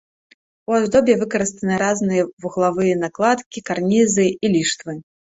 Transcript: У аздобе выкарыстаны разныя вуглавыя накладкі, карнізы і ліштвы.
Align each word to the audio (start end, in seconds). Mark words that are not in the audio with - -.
У 0.69 0.75
аздобе 0.75 1.13
выкарыстаны 1.23 1.75
разныя 1.83 2.23
вуглавыя 2.45 2.95
накладкі, 3.03 3.63
карнізы 3.69 4.25
і 4.33 4.47
ліштвы. 4.55 4.97